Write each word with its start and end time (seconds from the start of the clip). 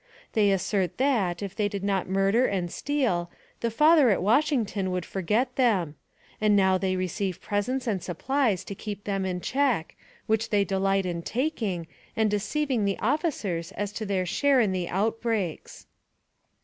They 0.33 0.49
assert 0.49 0.97
that, 0.97 1.43
if 1.43 1.55
they 1.55 1.69
did 1.69 1.83
not 1.83 2.09
murder 2.09 2.47
and 2.47 2.71
steal, 2.71 3.29
the 3.59 3.69
Father 3.69 4.09
at 4.09 4.23
Washington 4.23 4.89
would 4.89 5.05
forget 5.05 5.57
them; 5.57 5.93
and 6.41 6.55
now 6.55 6.79
they 6.79 6.95
receive 6.95 7.39
presents 7.39 7.85
and 7.85 8.01
supplies 8.01 8.63
to 8.63 8.73
keep 8.73 9.03
them 9.03 9.25
in 9.27 9.41
check, 9.41 9.95
which 10.25 10.49
they 10.49 10.65
delight 10.65 11.05
in 11.05 11.21
taking, 11.21 11.85
and 12.15 12.31
deceiving 12.31 12.83
the 12.83 12.97
officers 12.97 13.71
as 13.73 13.91
to 13.91 14.07
their 14.07 14.25
share 14.25 14.59
in 14.59 14.71
the 14.71 14.89
out 14.89 15.21
breaks." 15.21 15.85